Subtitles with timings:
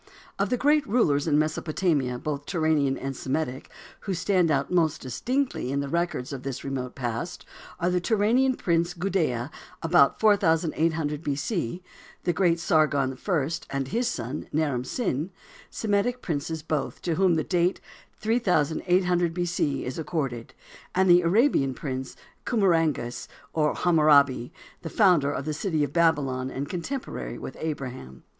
[0.39, 3.69] OF the great rulers in Mesopotamia, both Turanian and Semitic,
[3.99, 7.45] who stand out most distinctly in the records of this remote past,
[7.79, 9.51] are the Turanian prince, Gudea,
[9.83, 11.35] about 4800 B.
[11.35, 11.83] C.,
[12.23, 15.29] the great Sargon I and his son, Naram Sin,
[15.69, 17.79] Semitic princes, both to whom the date
[18.19, 19.45] 3800 B.
[19.45, 20.55] C., is accorded,
[20.95, 22.15] and the Arabian prince,
[22.47, 28.23] Khammuragas, or Hammurabi, the founder of the city of Babylon and contemporary with Abraham.